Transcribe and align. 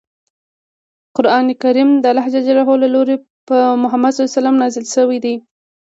قران 1.15 1.47
کریم 1.61 1.89
دالله 2.03 2.25
ج 2.33 2.35
له 2.57 2.87
لوری 2.93 3.15
په 3.47 3.57
محمد 3.83 4.11
ص 4.33 4.35
نازل 4.61 4.85
شوی 4.95 5.17
دی. 5.23 5.35